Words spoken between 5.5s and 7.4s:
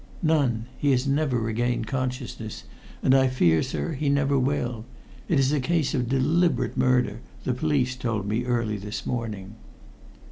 a case of deliberate murder,